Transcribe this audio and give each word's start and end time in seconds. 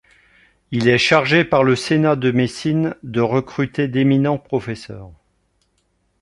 Il 0.71 0.87
est 0.87 0.97
chargé 0.97 1.45
par 1.45 1.63
le 1.63 1.75
sénat 1.75 2.15
de 2.15 2.31
Messine 2.31 2.95
de 3.03 3.21
recruter 3.21 3.87
d'éminents 3.87 4.39
professeurs. 4.39 5.11